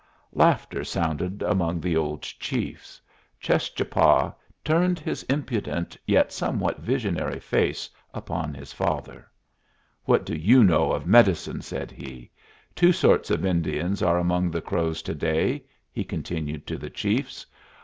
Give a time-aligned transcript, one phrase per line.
[0.33, 2.99] Laughter sounded among the old chiefs.
[3.39, 4.33] Cheschapah
[4.65, 9.27] turned his impudent yet somewhat visionary face upon his father.
[10.05, 12.31] "What do you know of medicine?" said he.
[12.73, 17.45] "Two sorts of Indians are among the Crows to day," he continued to the chiefs.